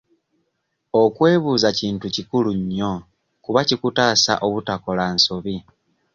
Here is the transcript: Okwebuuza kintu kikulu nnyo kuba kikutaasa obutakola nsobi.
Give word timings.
Okwebuuza 1.01 1.69
kintu 1.79 2.05
kikulu 2.15 2.49
nnyo 2.59 2.91
kuba 3.43 3.61
kikutaasa 3.67 4.33
obutakola 4.45 5.05
nsobi. 5.15 5.55